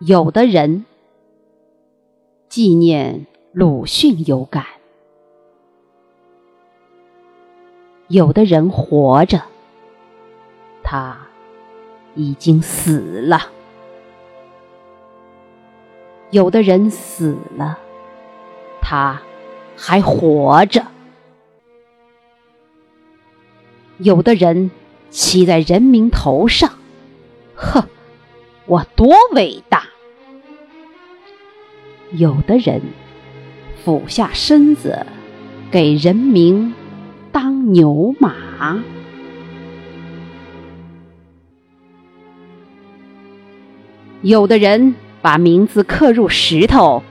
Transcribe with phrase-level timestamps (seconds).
[0.00, 0.84] 有的人
[2.50, 4.62] 纪念鲁迅有感，
[8.08, 9.40] 有的人活着，
[10.82, 11.16] 他
[12.14, 13.38] 已经死了；
[16.30, 17.78] 有的人死了，
[18.82, 19.22] 他
[19.74, 20.82] 还活着；
[23.96, 24.70] 有的人
[25.08, 26.70] 骑在人民头上，
[27.54, 27.88] 呵。
[28.68, 29.86] 我多伟大！
[32.16, 32.80] 有的人
[33.84, 35.04] 俯下身子
[35.70, 36.72] 给人民
[37.30, 38.82] 当牛马，
[44.22, 47.02] 有的人把名字刻入石头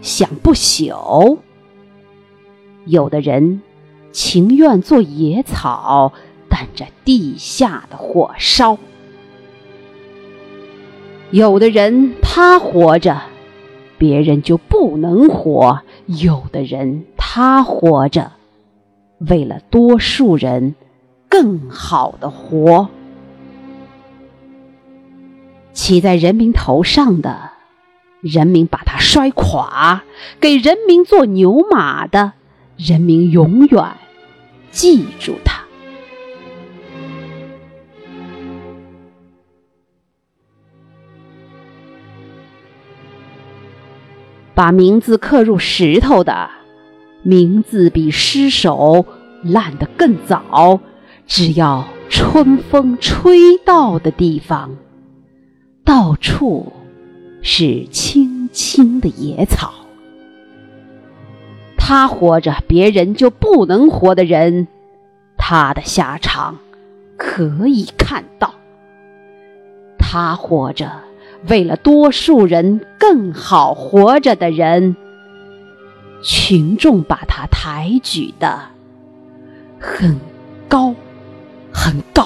[0.00, 1.36] 想不朽，
[2.86, 3.60] 有的人
[4.12, 6.14] 情愿做野草，
[6.48, 8.78] 等着地下的火烧。
[11.30, 13.20] 有的人他活着，
[14.04, 18.32] 别人就不能活；有的人他活着，
[19.16, 20.74] 为了多数人
[21.26, 22.90] 更好的活。
[25.72, 27.52] 骑在人民头上的，
[28.20, 30.02] 人民把他摔垮；
[30.38, 32.34] 给人民做牛马的，
[32.76, 33.92] 人民永远
[34.70, 35.63] 记住他。
[44.54, 46.48] 把名字刻入石头的，
[47.22, 49.04] 名字比尸首
[49.42, 50.80] 烂得更早。
[51.26, 54.76] 只要春风吹到的地方，
[55.84, 56.72] 到处
[57.42, 59.72] 是青青的野草。
[61.76, 64.68] 他活着，别人就不能活的人，
[65.36, 66.58] 他的下场
[67.16, 68.54] 可以看到。
[69.98, 70.90] 他活着。
[71.48, 74.96] 为了多数人更好活着的人，
[76.22, 78.60] 群众把他抬举的
[79.78, 80.18] 很
[80.68, 80.94] 高，
[81.72, 82.23] 很高。